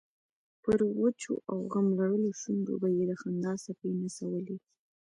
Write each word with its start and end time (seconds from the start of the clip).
پر 0.63 0.79
وچو 0.99 1.33
او 1.49 1.57
غم 1.71 1.87
لړلو 1.99 2.31
شونډو 2.41 2.73
به 2.81 2.87
یې 2.95 3.03
د 3.09 3.11
خندا 3.21 3.53
څپې 3.63 3.89
نڅولې. 4.01 4.57